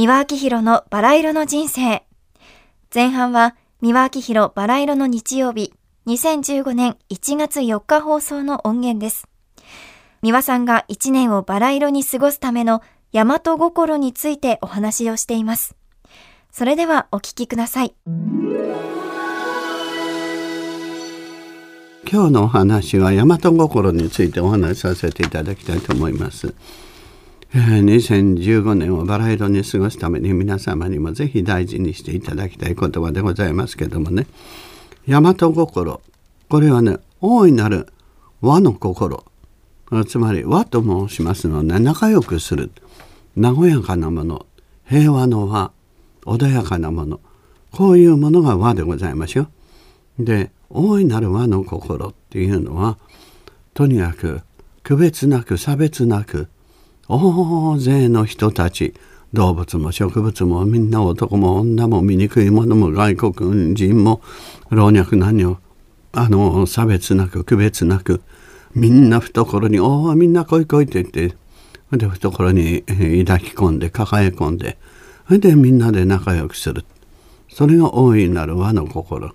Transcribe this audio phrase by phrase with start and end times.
[0.00, 2.06] 三輪明宏のバラ色の人生。
[2.94, 5.74] 前半は三輪明宏バラ色の日曜日、
[6.06, 9.28] 2015年1月4日放送の音源です。
[10.22, 12.80] 三輪さんが1年をバラ色に過ごすための
[13.12, 15.76] 大和心についてお話をしています。
[16.50, 17.92] それではお聞きください。
[22.10, 26.54] 今日のお話は大和心についてお話しさせていただきたいと思います。
[27.52, 34.26] 2015年をバラ色に過ごすために皆様にもぜひ大事にしていただきたい言葉でございますけどもね。
[35.08, 36.00] 大和心。
[36.48, 37.88] これはね大いなる
[38.40, 39.24] 和の心。
[40.06, 42.70] つまり和と申しますのは、ね、仲良くする。
[43.36, 44.46] 和やかなもの。
[44.86, 45.72] 平和の和。
[46.24, 47.20] 穏やかなもの。
[47.72, 49.48] こういうものが和でございましょ
[50.18, 50.24] う。
[50.24, 52.98] で大いなる和の心っていうのは
[53.74, 54.42] とにかく
[54.84, 56.48] 区別なく差別なく
[57.12, 58.94] 大勢の人たち
[59.32, 64.20] 動物も植物もみんな男も女も醜い者も外国人も
[64.70, 65.58] 老若男女
[66.12, 68.22] あの差別なく区別なく
[68.76, 71.36] みんな懐に「おおみんな来い来い」って言って
[71.90, 74.78] それで懐に抱き込んで抱え込んで
[75.26, 76.84] それでみんなで仲良くする
[77.48, 79.32] それが大いなる和の心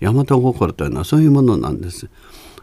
[0.00, 2.08] 大和心というのはそういうものなんです。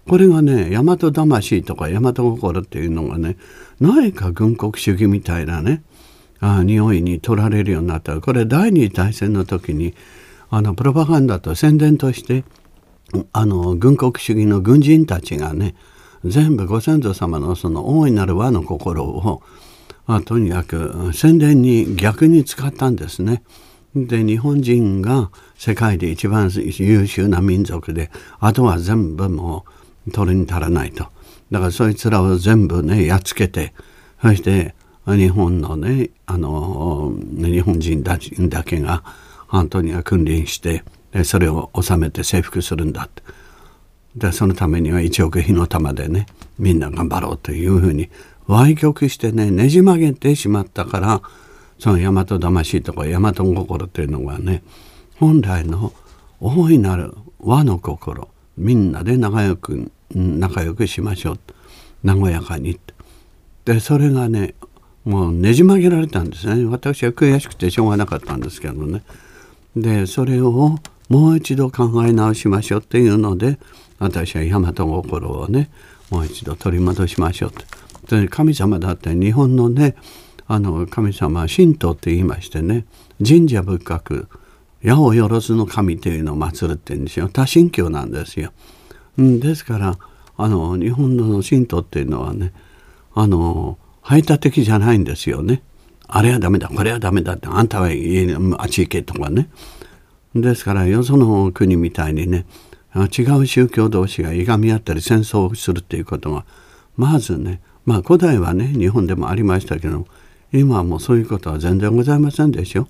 [0.07, 3.37] これがね大和魂とか大和心っていうのがね
[3.79, 5.83] 何か軍国主義みたいなね
[6.39, 9.93] あ匂いに取られるようになったこれ第二次大戦の時に
[10.49, 12.43] あのプロパガンダと宣伝として
[13.33, 15.75] あの軍国主義の軍人たちがね
[16.25, 19.41] 全部ご先祖様のその大いなる和の心を
[20.05, 23.43] あとにかく宣伝に逆に使ったんですね。
[23.95, 29.78] で日本人が世界で一番優秀な民族であとは全部もう
[30.11, 31.07] 取りに足らないと。
[31.51, 33.73] だからそいつらを全部ねやっつけて
[34.21, 34.75] そして
[35.07, 39.03] 日本のねあの日本人たちだけが
[39.47, 40.83] 本当には君臨して
[41.23, 43.23] それを収めて征服するんだって。
[44.15, 46.25] でそのためには一億火の玉でね
[46.57, 48.09] みんな頑張ろうというふうに
[48.47, 51.21] 歪曲してねねじ曲げてしまったから
[51.77, 54.63] その大和魂とか大和心っていうのがね
[55.17, 55.93] 本来の
[56.39, 61.39] 大いなる和の心みんなで仲良く仲良くしましょう。
[62.03, 62.79] 和やかに。
[63.65, 64.55] でそれがね
[65.05, 66.65] もうねじ曲げられたんですね。
[66.65, 69.03] 私は悔しくてしょうがなかったんですけどね。
[69.75, 70.77] でそれを
[71.09, 73.59] もう一度考え直しましょうっていうので
[73.99, 75.69] 私は大和心をね
[76.09, 77.49] もう一度取り戻しましょう。
[77.51, 77.53] っ
[78.07, 79.95] て神様だって日本のね
[80.47, 82.85] あの神様は神道って言いましてね
[83.25, 84.27] 神社仏閣
[84.83, 87.29] 八百万の神というのを祀るって言うんですよ。
[87.29, 88.51] 多神教なんですよ。
[89.19, 89.97] うんですから
[90.37, 92.53] あの日本の神道っていうのはね
[93.13, 95.61] あの排他的じゃないんですよね。
[96.07, 99.49] あれはダメだこれはダメだってあんたはあっち行けとかね。
[100.33, 102.45] ですからよその国みたいにね
[102.95, 106.45] 違う宗教同士がいがみ合ったり戦争をするっていうことが
[106.95, 110.07] まずねまあ古代はね日本でもありましたけど
[110.51, 112.87] 今はもうそういうことは全然ございませんでしょ。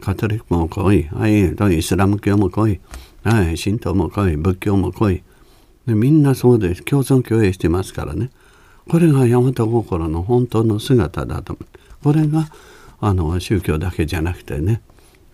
[0.00, 2.80] カトリックも来い、はい、イスラム教も来い、
[3.22, 5.22] はい、神道も来い、仏教も来い。
[5.86, 6.82] でみんなそうです。
[6.82, 8.30] 共存共栄してますからね。
[8.88, 11.56] これが大和心の本当の姿だと。
[12.02, 12.48] これが
[13.00, 14.82] あの宗教だけじゃなくてね、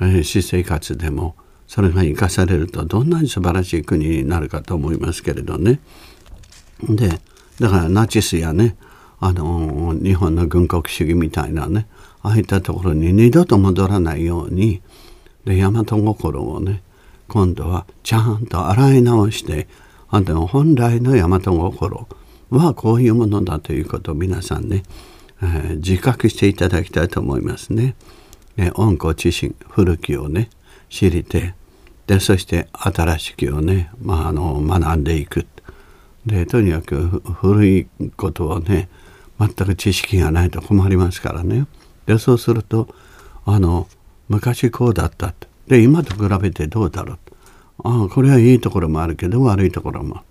[0.00, 1.34] えー私生活でも
[1.66, 5.80] それが生かされるとどんなに素晴らしい国になるかと思いますけれどね。
[6.82, 7.20] で
[7.60, 8.76] だからナチスやね
[9.18, 11.86] あの日本の軍国主義みたいなね
[12.22, 14.82] ああいったところに二度と戻らないように
[15.44, 16.82] で大和心をね
[17.28, 19.68] 今度はちゃんと洗い直して
[20.08, 22.06] あの本来の大和心
[22.50, 24.82] はこういうものだということを皆さんね、
[25.42, 27.94] えー自覚していただきたいと思いますね。
[28.56, 30.48] ね温故知新古きをね
[30.88, 31.54] 知りて
[32.06, 35.46] でそして新しきをね、まあ、あの学んでいく。
[36.24, 37.86] でとにかく古い
[38.16, 38.88] ことをね
[39.38, 41.66] 全く知識がないと困りますからね
[42.06, 42.88] でそうすると
[43.44, 43.86] あの
[44.28, 45.34] 昔こうだった
[45.68, 47.18] で今と比べてどうだろう
[47.86, 50.22] ああこれはいいところもあるけど悪いところも。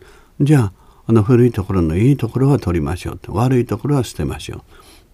[0.41, 0.73] じゃあ
[1.07, 4.61] あの古いところのいいところは取りましょうと悪いところは捨てましょう。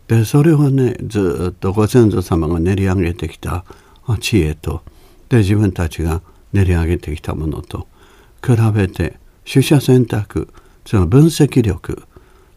[0.07, 3.63] でそれをねずっとご先祖様が練り上げてきた
[4.19, 4.81] 知恵と。
[5.29, 6.21] で自分たちが
[6.51, 7.87] 練り上げてきたものと。
[8.43, 10.51] 比べて取捨選択
[10.87, 12.03] その分析力。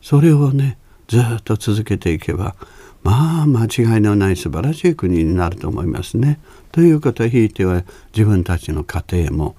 [0.00, 0.78] それをね
[1.08, 2.56] ずっと続けていけば
[3.02, 6.40] まあ間違いのない素晴らしい国になると思いますね。
[6.72, 7.84] ということひいては
[8.14, 9.56] 自分たちの家庭も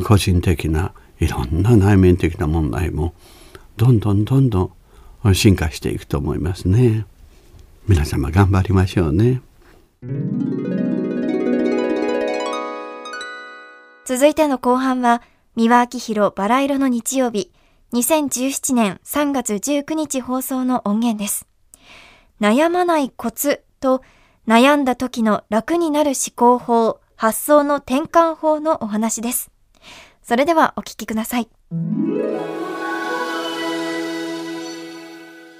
[0.00, 3.14] 個人的ないろんな内面的な問題も
[3.76, 4.72] どんどんどんど
[5.24, 7.06] ん進化していくと思いますね。
[7.86, 9.40] 皆様頑張りましょうね。
[14.04, 15.22] 続いての後半は
[15.54, 17.52] 三輪明宏バラ色の日曜日
[17.92, 21.46] 2017年3月19日放送の音源です。
[22.40, 24.02] 悩まないコツと
[24.48, 29.51] 悩んだ時の楽になる思考法、発想の転換法のお話です。
[30.32, 31.48] それではお聞きください。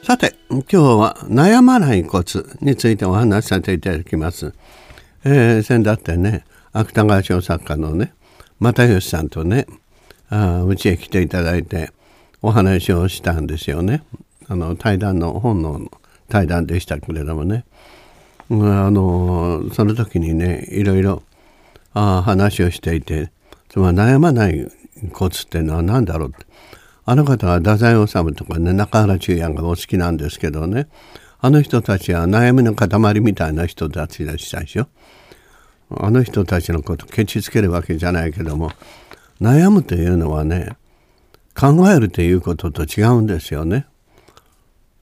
[0.02, 4.54] さて、今日は悩まないコツについてお話しさせていただきます。
[5.24, 8.14] えー、先だってね、芥川賞作家のね、
[8.60, 9.66] 又吉さんとね、
[10.30, 11.92] あうちへ来ていただいて
[12.40, 14.02] お話をしたんですよね。
[14.48, 15.82] あの対談の本の
[16.30, 17.66] 対談でしたけれどもね。
[18.48, 18.54] あ
[18.90, 21.22] のその時にねいろいろ
[21.92, 23.30] あ話をしていて
[23.72, 24.70] つまり悩まない
[25.14, 26.34] コツっていうのは何だろう
[27.06, 30.88] あの方は太宰治とかね中原中也がお好きなんですけどね
[31.40, 34.88] あの人たちは悩みの塊みたいな人たちでしたでしょ。
[35.90, 38.70] あの人たちのことケチつけるわけじゃないけども
[39.40, 40.76] 悩むというのはね
[41.58, 43.86] 考えるということと違うんですよね。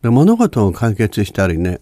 [0.03, 1.81] で物事を解決したりね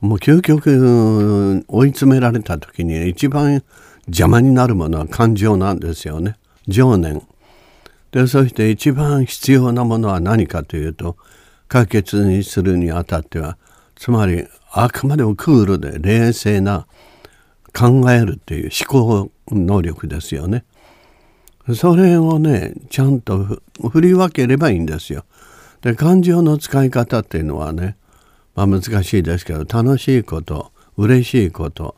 [0.00, 3.64] もう究極追い詰められた時に一番
[4.10, 6.36] 邪魔になるものは感情なんですよね。
[6.68, 7.22] 情念。
[8.12, 11.16] でそして一番必要なものは何かというと
[11.68, 13.56] 解決にするにあたっては
[13.94, 16.86] つまりあくまでもクールで冷静な
[17.72, 20.64] 考えるっていう思考能力ですよね。
[21.74, 23.60] それをねちゃんと
[23.92, 25.24] 振り分ければいいんですよ。
[25.82, 27.96] で感情の使い方っていうのはね
[28.54, 31.96] まあ、難しいですけど楽しいこと嬉しいこと、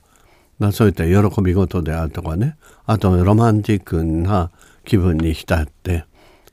[0.62, 2.56] まあ、そういった喜び事であるとかね。
[2.87, 4.53] あとロマンティックな
[4.85, 6.05] 気分に浸って。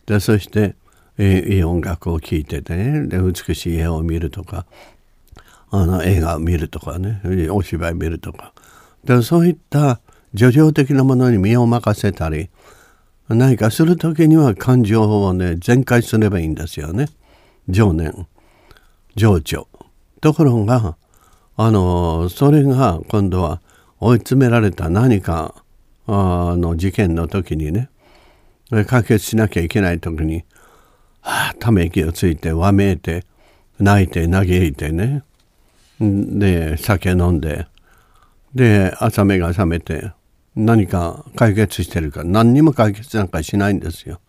[0.07, 0.73] でそして
[1.19, 3.05] いい音楽を聴いててね。
[3.05, 4.65] で美しい絵を見るとか。
[5.69, 7.21] あの映画を見るとかね。
[7.51, 8.51] お芝居見るとか。
[9.03, 9.99] でそういった
[10.33, 12.49] 叙情的なものに身を任せたり
[13.27, 17.09] 何かする時には感情をね全開すればいいんですよね。
[17.67, 18.25] 情念。
[19.15, 19.67] 情緒。
[20.19, 20.97] ところが
[21.57, 23.61] あのそれが今度は
[23.99, 25.55] 追い詰められた何か
[26.07, 27.89] あの事件の時にね
[28.69, 30.43] 解決しなきゃいけない時に、
[31.21, 33.25] はあ、ため息をついてわめいて
[33.79, 35.23] 泣いて嘆いてね
[35.99, 37.67] で酒飲んで
[38.55, 40.11] で朝目が覚めて
[40.55, 44.19] 何か解決してるか何にも解決なんかしないんですよ。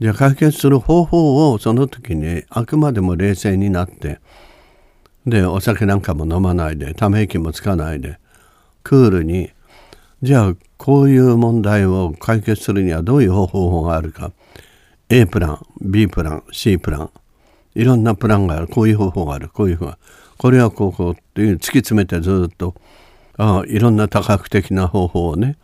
[0.00, 4.18] じゃ解決する方法をその時にあくまでも冷静になって
[5.26, 8.18] でお酒なんかも飲まないでため息もつかないで
[8.82, 9.50] クールに
[10.22, 14.32] じゃあこういう問題を解決するにはどういう方法があるか。
[15.08, 17.10] A プラン B プラン C プラン。
[17.74, 18.68] いろんなプランがある。
[18.68, 19.48] こういう方法がある。
[19.48, 19.98] こういうふうな
[20.38, 22.74] これはこうこうっていう突き詰めてずっと
[23.36, 25.56] あいろんな多角的な方法をね。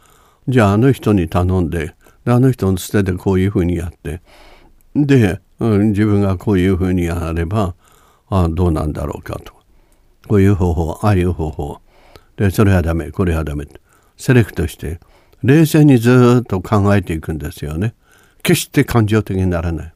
[0.49, 4.21] じゃああの人に頼んであの人のつてでこういうふうにやって。
[4.95, 7.75] で、うん、自分がこういうふうにやれば
[8.28, 9.52] あどうなんだろうかと。
[10.26, 11.81] こういう方法ああいう方法。
[12.38, 13.66] でそれはダメこれはダメ。
[14.16, 14.99] セレクトして
[15.42, 17.95] 冷静にずっと考えていくんですよね。
[18.42, 19.92] 決して感情的にならない。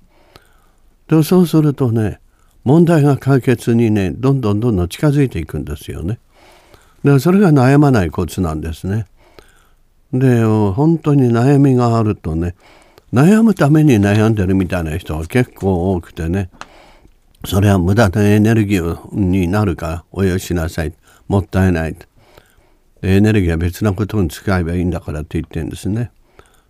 [1.09, 2.21] でそうするとね
[2.65, 6.19] 問題が解決にねどんどんどんどん近づいていくんですよね。
[7.05, 9.07] でそれが悩まないコツなんですね。
[10.13, 12.55] で本当に悩みがあるとね
[13.13, 16.51] 悩むために悩んでるみたいな人が結構多くてね
[17.45, 20.93] それは無駄なエネルギーになるからおよしなさい。
[21.29, 21.97] もったいない。
[23.03, 26.11] エネルギーは別なことに使えばいいんだからって言ってるんですね。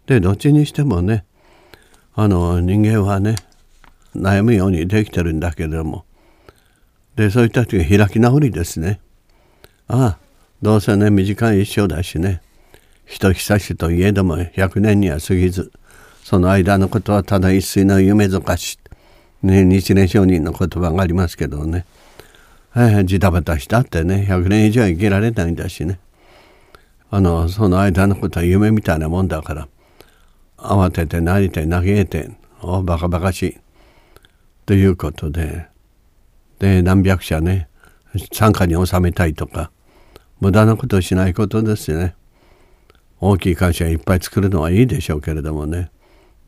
[0.06, 1.24] でどっちにしてもね
[2.14, 3.36] あの人間はね
[4.16, 6.04] 悩むようにできてるんだけれども。
[7.16, 9.00] でそういった時開き直りですね。
[9.88, 10.18] ああ
[10.62, 12.40] どうせね短い一生だしね
[13.04, 15.70] 人久しといえども100年には過ぎず
[16.24, 18.78] その間のことはただ一睡の夢ぞかし
[19.42, 21.84] ね、日蓮上人の言葉がありますけどね、
[22.76, 25.98] えー、ジタバタしたってね100年以上生きられないんだしね。
[27.14, 29.68] あのその間のことは夢みたいなもんだから
[30.56, 32.30] 慌てて泣いて嘆いて
[32.62, 33.58] おバカバカしい。
[34.64, 35.66] ということで
[36.58, 37.68] で何百社ね
[38.32, 39.70] 参加に収めたいとか
[40.40, 42.14] 無駄なことをしないことですよね。
[43.20, 45.90] 大きい会社いっぱい作るのはいいでしょうけれどもね。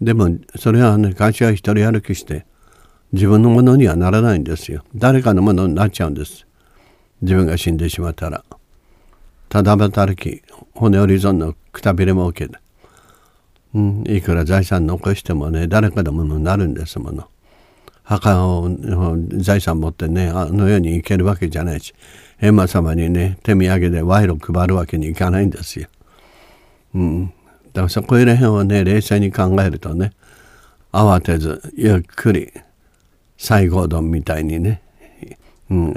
[0.01, 2.47] でもそれはね会社は一人歩きして
[3.13, 4.83] 自分のものにはならないんですよ。
[4.95, 6.47] 誰かのものになっちゃうんです。
[7.21, 8.43] 自分が死んでしまったら。
[9.55, 10.43] ただ働き
[10.75, 12.59] 骨折り損のくたびれ儲けで、
[13.73, 17.29] うん、いくら財産残してもね誰かのものになるんですもの
[18.03, 18.69] 墓を
[19.39, 21.95] 財産持ってねあの世に行けるわけじゃないし
[22.41, 25.87] 閻魔様にね手土産で賄賂配るわけにいかないんですよ
[26.95, 27.27] うん。
[27.27, 27.33] だ
[27.75, 30.13] からそこら辺をね、冷静に考えるとね、
[30.93, 32.53] 慌てず、ゆっくり、
[33.37, 34.81] 西郷どんみたいにね、
[35.71, 35.95] うん。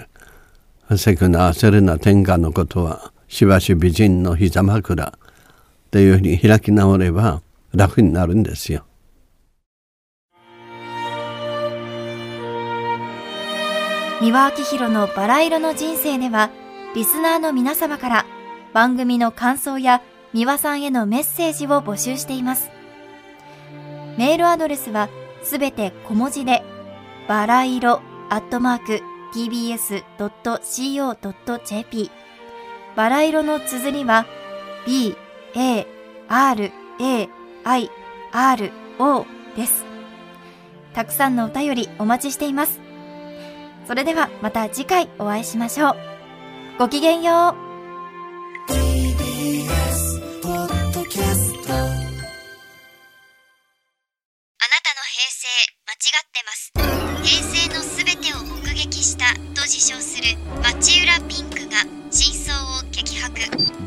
[0.97, 5.11] せくな焦るな天下のことは、しばし美人の膝枕っ
[5.91, 7.41] ていうふうに開き直れば
[7.73, 8.85] 楽になるんですよ。
[14.19, 16.49] 三輪明宏のバラ色の人生では、
[16.95, 18.25] リスナーの皆様から
[18.73, 20.01] 番組の感想や
[20.33, 22.71] 三輪さんへのメッセージを募集しています。
[24.17, 25.09] メールアドレスは
[25.43, 26.63] すべて小文字で、
[27.27, 29.01] バラ色アットマーク
[29.35, 30.07] tbs.co.jp
[32.97, 34.25] バラ色の綴りは
[34.87, 35.15] b,
[35.55, 35.85] a,
[36.27, 37.29] r, a,
[37.63, 37.91] i,
[38.31, 39.25] r, o
[39.55, 39.85] です。
[40.95, 42.81] たくさんのお便りお待ちしています。
[43.85, 45.95] それではまた次回お会いしましょう。
[46.79, 47.67] ごきげんよう。
[57.23, 61.77] 平成のすべてを目撃したと自称する町浦ピンクが
[62.11, 63.33] 真相を激白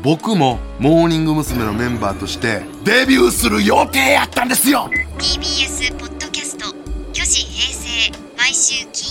[0.03, 1.63] 僕もモーニング娘。
[1.63, 6.65] のメンバーとしてデビューする予定やったんですよ TBS ポッドキャスト
[7.13, 9.10] 「虚子平成」毎週金